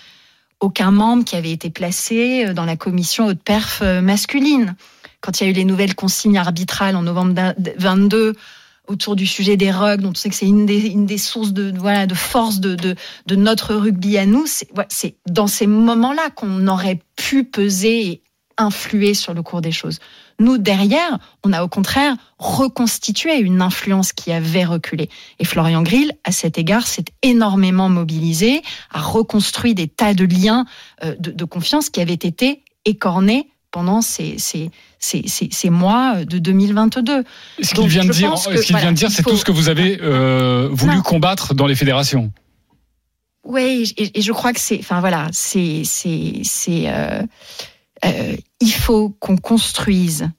aucun 0.61 0.91
membre 0.91 1.25
qui 1.25 1.37
avait 1.37 1.53
été 1.53 1.71
placé 1.71 2.47
euh, 2.47 2.55
dans 2.55 2.65
la 2.65 2.77
commission 2.77 3.27
haute 3.27 3.43
perf 3.43 3.81
euh, 3.83 4.01
masculine. 4.01 4.77
Quand 5.21 5.41
il 5.41 5.45
y 5.45 5.47
a 5.47 5.51
eu 5.51 5.55
les 5.55 5.65
nouvelles 5.65 5.95
consignes 5.95 6.39
arbitrales 6.39 6.97
en 6.97 7.03
novembre 7.03 7.55
22 7.79 8.35
autour 8.87 9.17
du 9.17 9.27
sujet 9.27 9.57
des 9.57 9.73
rugs, 9.73 10.01
dont 10.01 10.11
on 10.11 10.15
sait 10.15 10.29
que 10.29 10.35
c'est 10.37 10.47
une 10.47 10.67
des, 10.67 11.19
sources 11.19 11.53
de, 11.53 11.73
voilà, 11.77 12.07
de 12.07 12.15
force 12.15 12.61
de, 12.61 12.77
de 12.77 13.37
notre 13.37 13.75
rugby 13.75 14.17
à 14.19 14.27
nous, 14.27 14.45
c'est 14.47 15.17
dans 15.29 15.49
ces 15.49 15.67
moments-là 15.67 16.31
qu'on 16.31 16.69
aurait 16.69 17.01
pu 17.17 17.43
peser 17.43 18.07
et 18.07 18.23
influer 18.57 19.15
sur 19.15 19.35
le 19.35 19.43
cours 19.43 19.61
des 19.61 19.73
choses. 19.73 19.99
Nous, 20.39 20.59
derrière, 20.59 21.19
on 21.45 21.53
a 21.53 21.63
au 21.63 21.69
contraire 21.69 22.17
reconstitué 22.39 23.39
une 23.39 23.63
influence 23.63 24.13
qui 24.13 24.33
avait 24.33 24.65
reculé. 24.65 25.09
Et 25.39 25.45
Florian 25.45 25.83
Grill, 25.83 26.13
à 26.25 26.33
cet 26.33 26.59
égard, 26.59 26.87
s'est 26.87 27.07
énormément 27.23 27.89
mobilisé, 27.89 28.63
a 28.93 29.01
reconstruit 29.01 29.75
des 29.75 29.89
tas 29.89 30.15
de 30.15 30.25
liens 30.25 30.67
euh, 31.05 31.15
de, 31.19 31.31
de 31.31 31.45
confiance 31.45 31.89
qui 31.89 32.01
avaient 32.01 32.13
été 32.13 32.63
écornés 32.85 33.49
pendant 33.71 34.01
ces, 34.01 34.39
ces, 34.39 34.71
ces, 34.99 35.25
ces, 35.27 35.71
mois 35.71 36.25
de 36.25 36.39
2022. 36.39 37.25
Ce 37.63 37.75
qu'il 37.75 37.89
vient 37.89 38.05
de 38.05 38.11
dire, 38.11 38.33
que, 38.33 38.39
ce 38.39 38.63
qu'il 38.63 38.73
voilà, 38.73 38.87
vient 38.87 38.93
de 38.93 38.97
dire, 38.97 39.11
c'est 39.11 39.23
faut... 39.23 39.31
tout 39.31 39.37
ce 39.37 39.45
que 39.45 39.53
vous 39.53 39.69
avez 39.69 39.99
euh, 40.01 40.69
voulu 40.73 40.97
non. 40.97 41.03
combattre 41.03 41.55
dans 41.55 41.67
les 41.67 41.75
fédérations. 41.75 42.33
Oui, 43.45 43.93
et, 43.97 44.19
et, 44.19 44.23
je 44.23 44.33
crois 44.33 44.53
que 44.53 44.61
c'est, 44.61 44.79
enfin 44.79 45.01
voilà, 45.01 45.29
c'est, 45.31 45.83
c'est, 45.85 46.41
c'est, 46.43 46.85
euh, 46.87 47.23
euh, 48.07 48.37
il 48.61 48.73
faut 48.73 49.11
qu'on 49.21 49.37
construise 49.37 50.31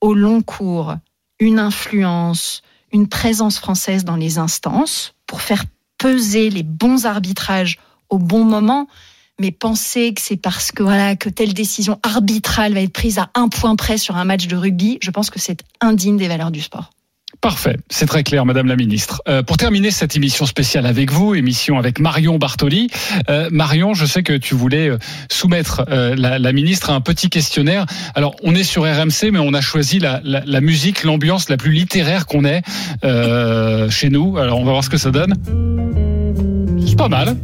au 0.00 0.14
long 0.14 0.42
cours 0.42 0.94
une 1.38 1.58
influence, 1.58 2.62
une 2.92 3.08
présence 3.08 3.58
française 3.58 4.04
dans 4.04 4.16
les 4.16 4.38
instances 4.38 5.14
pour 5.26 5.40
faire 5.40 5.64
peser 5.98 6.50
les 6.50 6.62
bons 6.62 7.06
arbitrages 7.06 7.78
au 8.08 8.18
bon 8.18 8.44
moment. 8.44 8.88
Mais 9.40 9.52
penser 9.52 10.12
que 10.12 10.20
c'est 10.20 10.36
parce 10.36 10.70
que 10.70 10.82
voilà 10.82 11.16
que 11.16 11.30
telle 11.30 11.54
décision 11.54 11.98
arbitrale 12.02 12.74
va 12.74 12.80
être 12.80 12.92
prise 12.92 13.18
à 13.18 13.30
un 13.34 13.48
point 13.48 13.74
près 13.74 13.96
sur 13.96 14.16
un 14.16 14.24
match 14.24 14.46
de 14.48 14.56
rugby, 14.56 14.98
je 15.00 15.10
pense 15.10 15.30
que 15.30 15.38
c'est 15.38 15.62
indigne 15.80 16.18
des 16.18 16.28
valeurs 16.28 16.50
du 16.50 16.60
sport. 16.60 16.90
Parfait, 17.40 17.78
c'est 17.88 18.04
très 18.04 18.22
clair, 18.22 18.44
Madame 18.44 18.66
la 18.66 18.76
Ministre. 18.76 19.22
Euh, 19.26 19.42
pour 19.42 19.56
terminer 19.56 19.90
cette 19.90 20.14
émission 20.14 20.44
spéciale 20.44 20.84
avec 20.84 21.10
vous, 21.10 21.34
émission 21.34 21.78
avec 21.78 21.98
Marion 21.98 22.36
Bartoli. 22.36 22.90
Euh, 23.30 23.48
Marion, 23.50 23.94
je 23.94 24.04
sais 24.04 24.22
que 24.22 24.34
tu 24.34 24.54
voulais 24.54 24.90
euh, 24.90 24.98
soumettre 25.30 25.86
euh, 25.88 26.14
la, 26.16 26.38
la, 26.38 26.52
Ministre 26.52 26.90
à 26.90 26.92
un 26.92 27.00
petit 27.00 27.30
questionnaire. 27.30 27.86
Alors, 28.14 28.36
on 28.42 28.54
est 28.54 28.62
sur 28.62 28.82
RMC, 28.82 29.30
mais 29.32 29.38
on 29.38 29.54
a 29.54 29.62
choisi 29.62 29.98
la, 29.98 30.20
la, 30.22 30.42
la 30.44 30.60
musique, 30.60 31.02
l'ambiance 31.02 31.48
la 31.48 31.56
plus 31.56 31.72
littéraire 31.72 32.26
qu'on 32.26 32.44
ait 32.44 32.60
euh, 33.04 33.88
chez 33.88 34.10
nous. 34.10 34.36
Alors, 34.36 34.58
on 34.58 34.64
va 34.64 34.72
voir 34.72 34.84
ce 34.84 34.90
que 34.90 34.98
ça 34.98 35.10
donne. 35.10 35.34
C'est 36.86 36.98
pas 36.98 37.08
mal. 37.08 37.36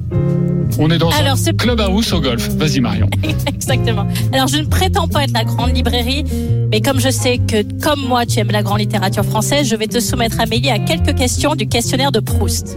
On 0.78 0.90
est 0.90 0.98
dans 0.98 1.10
Alors, 1.10 1.36
un 1.46 1.52
club 1.52 1.80
house 1.80 2.12
au 2.12 2.20
golf. 2.20 2.48
Vas-y 2.50 2.80
Marion. 2.80 3.08
Exactement. 3.46 4.06
Alors 4.32 4.48
je 4.48 4.58
ne 4.58 4.66
prétends 4.66 5.08
pas 5.08 5.24
être 5.24 5.32
la 5.32 5.44
grande 5.44 5.74
librairie, 5.74 6.24
mais 6.70 6.80
comme 6.80 7.00
je 7.00 7.10
sais 7.10 7.38
que 7.38 7.62
comme 7.80 8.00
moi 8.06 8.26
tu 8.26 8.38
aimes 8.38 8.50
la 8.50 8.62
grande 8.62 8.80
littérature 8.80 9.24
française, 9.24 9.68
je 9.68 9.76
vais 9.76 9.86
te 9.86 10.00
soumettre 10.00 10.40
Amélie 10.40 10.70
à 10.70 10.78
quelques 10.78 11.14
questions 11.14 11.54
du 11.54 11.66
questionnaire 11.66 12.12
de 12.12 12.20
Proust. 12.20 12.76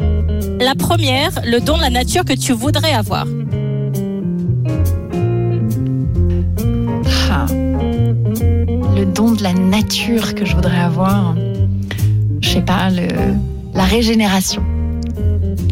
La 0.60 0.75
première, 0.75 1.31
le 1.46 1.60
don 1.60 1.77
de 1.77 1.81
la 1.81 1.89
nature 1.89 2.25
que 2.25 2.34
tu 2.34 2.53
voudrais 2.53 2.93
avoir. 2.93 3.25
Ah. 7.31 7.46
Le 8.96 9.05
don 9.05 9.31
de 9.31 9.43
la 9.43 9.53
nature 9.53 10.36
que 10.36 10.46
je 10.46 10.55
voudrais 10.55 10.79
avoir. 10.79 11.36
Je 12.41 12.50
sais 12.50 12.62
pas, 12.62 12.89
le, 12.89 13.08
la 13.74 13.84
régénération 13.84 14.63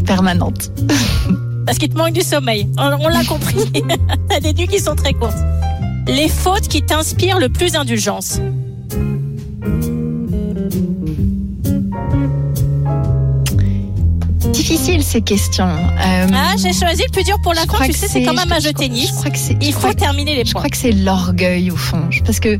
permanente. 0.06 0.72
Parce 1.68 1.80
qu'il 1.80 1.90
te 1.90 1.98
manque 1.98 2.14
du 2.14 2.22
sommeil. 2.22 2.66
On, 2.78 2.94
on 3.02 3.10
l'a 3.10 3.26
compris. 3.26 3.58
T'as 4.30 4.40
des 4.40 4.54
nuits 4.54 4.70
qui 4.70 4.80
sont 4.80 4.96
très 4.96 5.12
courtes. 5.12 5.36
Les 6.08 6.30
fautes 6.30 6.70
qui 6.70 6.82
t'inspirent 6.82 7.40
le 7.40 7.50
plus 7.50 7.74
d'indulgence. 7.74 8.40
Difficile 14.54 15.04
ces 15.04 15.22
questions. 15.22 15.68
Euh, 15.68 16.28
ah, 16.34 16.54
j'ai 16.58 16.72
choisi 16.72 17.04
le 17.06 17.12
plus 17.12 17.26
dur 17.26 17.36
pour 17.44 17.54
la 17.54 17.66
fin. 17.66 17.86
Tu 17.86 17.92
sais, 17.92 18.08
c'est 18.08 18.24
comme 18.24 18.40
un 18.40 18.46
match 18.46 18.64
de 18.64 18.72
tennis. 18.72 19.12
Il 19.60 19.74
faut 19.74 19.94
terminer 19.94 20.36
les 20.36 20.44
points. 20.44 20.48
Je 20.48 20.54
crois 20.54 20.70
que 20.70 20.78
c'est 20.78 20.94
l'orgueil 20.94 21.70
au 21.70 21.76
fond. 21.76 22.10
Parce 22.26 22.40
que 22.40 22.58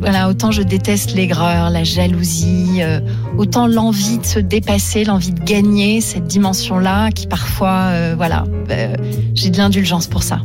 voilà, 0.00 0.28
autant 0.28 0.50
je 0.50 0.62
déteste 0.62 1.14
l'aigreur, 1.14 1.70
la 1.70 1.84
jalousie, 1.84 2.78
euh, 2.80 3.00
autant 3.36 3.66
l'envie 3.66 4.18
de 4.18 4.24
se 4.24 4.38
dépasser, 4.38 5.04
l'envie 5.04 5.32
de 5.32 5.42
gagner 5.42 6.00
cette 6.00 6.26
dimension-là, 6.26 7.10
qui 7.10 7.26
parfois, 7.26 7.90
euh, 7.90 8.14
voilà, 8.16 8.44
euh, 8.70 8.94
j'ai 9.34 9.50
de 9.50 9.58
l'indulgence 9.58 10.06
pour 10.06 10.22
ça. 10.22 10.40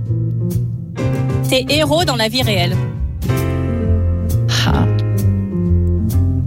Tes 1.49 1.65
héros 1.69 2.05
dans 2.05 2.15
la 2.15 2.29
vie 2.29 2.41
réelle. 2.41 2.75
Ah. 4.65 4.85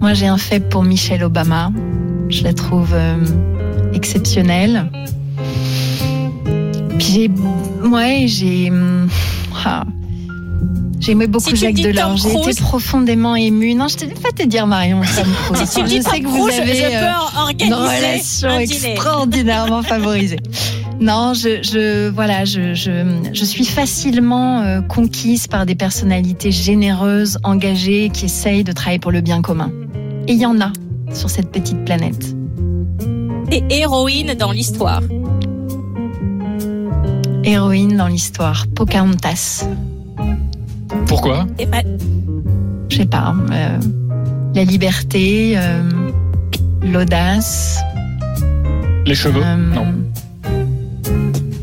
Moi, 0.01 0.15
j'ai 0.15 0.27
un 0.27 0.39
fait 0.39 0.61
pour 0.61 0.83
Michelle 0.83 1.25
Obama. 1.25 1.71
Je 2.29 2.43
la 2.43 2.55
trouve 2.55 2.95
exceptionnelle. 3.93 4.91
Puis 6.99 7.07
j'ai, 7.13 7.31
ouais, 7.89 8.25
j'ai. 8.27 8.73
Ah. 9.65 9.85
J'aimais 11.05 11.27
beaucoup 11.27 11.51
si 11.51 11.57
Jacques 11.57 11.75
Delors. 11.75 12.17
J'ai 12.17 12.33
été 12.33 12.63
profondément 12.63 13.37
émue. 13.37 13.75
Non, 13.75 13.89
je 13.89 14.07
ne 14.07 14.11
pas 14.13 14.31
te 14.31 14.43
dire 14.43 14.67
Marion. 14.67 15.03
si 15.03 15.83
tu 15.83 15.97
je 15.97 16.01
sais 16.01 16.21
que 16.21 16.27
vous 16.27 16.49
avez 16.49 16.75
je 16.75 17.67
une 17.67 17.75
relation 17.75 18.59
extraordinairement 18.59 19.83
favorisée. 19.95 20.39
Non, 21.01 21.35
je, 21.35 21.63
je 21.63 22.09
voilà, 22.09 22.47
je, 22.47 22.73
je, 22.73 23.21
je, 23.33 23.45
suis 23.45 23.67
facilement 23.67 24.63
euh, 24.63 24.81
conquise 24.81 25.47
par 25.47 25.67
des 25.67 25.75
personnalités 25.75 26.51
généreuses, 26.51 27.39
engagées, 27.45 28.11
qui 28.11 28.25
essayent 28.25 28.65
de 28.65 28.73
travailler 28.73 29.01
pour 29.01 29.13
le 29.13 29.21
bien 29.21 29.43
commun. 29.43 29.71
Et 30.27 30.33
il 30.33 30.39
y 30.39 30.47
en 30.47 30.59
a 30.61 30.73
sur 31.13 31.29
cette 31.29 31.51
petite 31.53 31.85
planète. 31.85 32.35
Et 33.51 33.63
héroïne 33.69 34.35
dans 34.35 34.53
l'histoire. 34.53 35.03
Héroïne 37.45 37.97
dans 37.99 38.09
l'histoire, 38.09 38.67
Pocahontas. 38.75 39.67
Pourquoi 41.07 41.47
bah, 41.71 41.79
Je 42.91 42.97
sais 42.97 43.07
pas. 43.07 43.35
Euh, 43.53 43.79
la 44.55 44.65
liberté, 44.65 45.55
euh, 45.57 45.83
l'audace. 46.83 47.81
Les 49.07 49.15
cheveux 49.15 49.43
euh, 49.45 49.57
Non. 49.57 49.87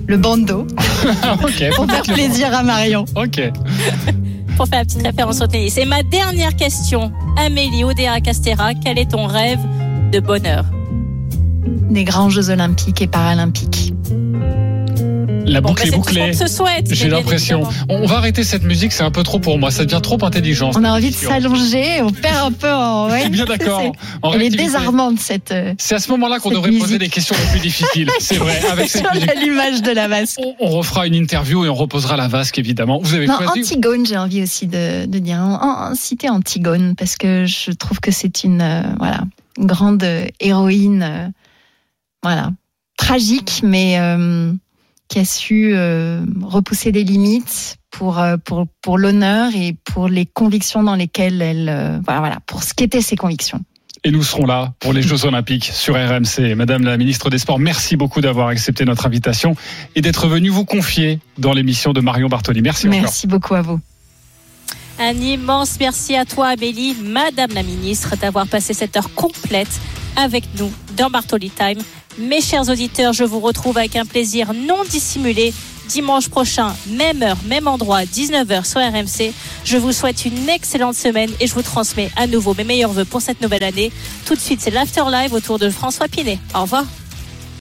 le 0.08 0.18
bandeau 0.18 0.68
ok. 1.44 1.76
pour 1.76 1.90
faire 1.90 2.04
plaisir 2.04 2.54
à 2.54 2.64
Marion. 2.64 3.06
Ok. 3.16 3.42
Pour 4.58 4.68
faire 4.68 4.80
la 4.80 4.86
petite 4.86 5.02
référence 5.04 5.42
au 5.42 5.48
tennis. 5.48 5.78
Et 5.78 5.86
ma 5.86 6.04
dernière 6.04 6.56
question, 6.56 7.12
Amélie 7.38 7.84
Odea 7.84 8.20
Castera, 8.22 8.74
quel 8.76 9.00
est 9.00 9.12
ton 9.12 9.26
rêve 9.26 9.60
de 10.12 10.20
bonheur? 10.20 10.66
Des 11.90 12.04
grands 12.04 12.30
Jeux 12.30 12.50
Olympiques 12.50 13.02
et 13.02 13.08
Paralympiques. 13.08 13.90
La 15.51 15.62
boucle 15.62 15.84
bah, 15.84 15.88
est 15.88 15.91
bouclée. 15.98 16.31
qu'on 16.31 16.38
se 16.38 16.48
souhaite. 16.48 16.93
J'ai 16.93 17.10
l'impression. 17.10 17.63
On 17.89 18.05
va 18.05 18.17
arrêter 18.17 18.43
cette 18.43 18.63
musique, 18.63 18.91
c'est 18.91 19.03
un 19.03 19.12
peu 19.12 19.24
trop 19.24 19.39
pour 19.39 19.58
moi. 19.60 19.70
Ça 19.72 19.86
devient 19.86 20.00
trop 20.01 20.17
intelligent. 20.24 20.72
On 20.75 20.84
a 20.84 20.91
envie 20.91 21.10
de 21.10 21.15
s'allonger, 21.15 22.01
on 22.01 22.12
perd 22.12 22.38
un 22.48 22.51
peu 22.51 22.72
en. 22.72 23.10
Je 23.10 23.13
ouais, 23.13 23.22
suis 23.22 23.29
bien 23.31 23.46
d'accord. 23.58 23.81
Elle 24.34 24.41
est 24.43 24.50
désarmante 24.50 25.20
cette. 25.20 25.51
euh, 25.51 25.74
C'est 25.77 25.96
à 25.96 26.00
ce 26.00 26.10
moment-là 26.12 26.39
qu'on 26.39 26.50
devrait 26.51 26.70
poser 26.72 26.84
musique. 26.84 27.01
les 27.01 27.10
questions 27.10 27.36
les 27.38 27.51
plus 27.51 27.60
difficiles. 27.60 28.10
C'est 28.20 28.36
vrai. 28.38 28.60
Avec 28.72 28.89
cette 28.89 29.01
sur 29.05 29.12
l'image 29.41 29.81
de 29.81 29.91
la 29.91 30.08
vasque. 30.08 30.39
On, 30.41 30.55
on 30.60 30.70
refera 30.70 31.05
une 31.08 31.15
interview 31.15 31.65
et 31.65 31.70
on 31.70 31.75
reposera 31.75 32.15
la 32.17 32.27
vasque, 32.27 32.58
évidemment. 32.60 33.00
Vous 33.01 33.13
avez 33.13 33.27
Non, 33.27 33.38
choisi. 33.38 33.60
Antigone, 33.62 34.05
j'ai 34.05 34.17
envie 34.17 34.41
aussi 34.43 34.67
de, 34.67 35.05
de 35.05 35.20
dire. 35.20 35.38
En, 35.38 35.89
en- 35.91 35.96
citer 35.96 36.29
Antigone, 36.29 36.96
parce 36.96 37.15
que 37.17 37.46
je 37.46 37.72
trouve 37.72 38.00
que 38.00 38.12
c'est 38.12 38.43
une, 38.43 38.62
euh, 38.62 38.81
voilà, 39.00 39.22
une 39.58 39.65
grande 39.65 40.05
héroïne, 40.39 41.03
euh, 41.03 41.27
voilà, 42.24 42.51
tragique, 42.98 43.62
mais 43.63 43.98
euh, 44.00 44.53
qui 45.12 45.20
a 45.20 45.25
su 45.25 45.74
euh, 45.74 46.24
repousser 46.41 46.94
des 46.94 47.03
limites 47.03 47.75
pour, 47.89 48.18
euh, 48.18 48.38
pour, 48.38 48.65
pour 48.82 48.98
l'honneur 48.98 49.51
et 49.53 49.75
pour 49.84 50.08
les 50.08 50.25
convictions 50.25 50.84
dans 50.84 50.96
lesquelles 50.96 51.41
elle, 51.41 51.68
euh, 51.68 52.00
voilà, 52.06 52.22
voilà, 52.22 52.38
pour 52.46 52.63
ce 52.63 52.74
qu'étaient 52.74 53.01
ses 53.01 53.18
convictions. 53.18 53.60
Et 54.06 54.12
nous 54.12 54.24
serons 54.24 54.46
là 54.46 54.74
pour 54.80 54.94
les 54.94 55.01
Jeux 55.01 55.25
Olympiques 55.25 55.65
sur 55.65 55.96
RMC. 55.96 56.56
Madame 56.56 56.84
la 56.84 56.96
ministre 56.96 57.30
des 57.30 57.39
Sports, 57.39 57.60
merci 57.60 57.98
beaucoup 57.98 58.22
d'avoir 58.22 58.48
accepté 58.48 58.86
notre 58.86 59.06
invitation 59.06 59.53
et 59.96 60.01
d'être 60.01 60.27
venue 60.27 60.48
vous 60.48 60.63
confier 60.63 61.20
dans 61.38 61.51
l'émission 61.51 61.91
de 61.91 62.00
Marion 62.00 62.30
Bartoli. 62.30 62.62
Merci, 62.62 62.88
encore. 62.88 63.01
Merci 63.01 63.27
beaucoup 63.27 63.53
à 63.53 63.62
vous. 63.62 63.82
Un 64.98 65.13
immense 65.13 65.77
merci 65.80 66.15
à 66.15 66.24
toi, 66.24 66.48
Amélie, 66.48 66.96
Madame 67.03 67.51
la 67.53 67.63
Ministre, 67.63 68.15
d'avoir 68.15 68.48
passé 68.48 68.74
cette 68.74 68.96
heure 68.96 69.13
complète 69.13 69.82
avec 70.15 70.44
nous 70.58 70.72
dans 70.98 71.10
Bartoli 71.10 71.50
Time. 71.50 71.80
Mes 72.18 72.41
chers 72.41 72.70
auditeurs, 72.70 73.13
je 73.13 73.24
vous 73.24 73.39
retrouve 73.39 73.77
avec 73.77 73.96
un 73.96 74.06
plaisir 74.06 74.53
non 74.53 74.84
dissimulé 74.89 75.53
dimanche 75.88 76.30
prochain, 76.30 76.74
même 76.88 77.22
heure, 77.22 77.38
même 77.48 77.68
endroit, 77.68 78.03
19h 78.03 78.65
sur 78.65 78.80
RMC. 78.80 79.34
Je 79.65 79.77
vous 79.77 79.91
souhaite 79.91 80.25
une 80.25 80.48
excellente 80.48 80.96
semaine 80.96 81.30
et 81.39 81.48
je 81.48 81.53
vous 81.53 81.62
transmets 81.62 82.10
à 82.15 82.27
nouveau 82.27 82.53
mes 82.53 82.63
meilleurs 82.63 82.94
voeux 82.94 83.06
pour 83.06 83.22
cette 83.22 83.41
nouvelle 83.41 83.63
année. 83.63 83.91
Tout 84.25 84.36
de 84.36 84.39
suite, 84.39 84.62
c'est 84.62 84.72
l'Afterlive 84.72 85.34
autour 85.34 85.60
de 85.60 85.70
François 85.70 86.08
Pinet. 86.08 86.39
Au 86.56 86.62
revoir. 86.62 86.86